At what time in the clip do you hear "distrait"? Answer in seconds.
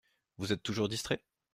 0.89-1.23